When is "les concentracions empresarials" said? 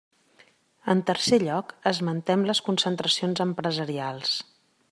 2.51-4.37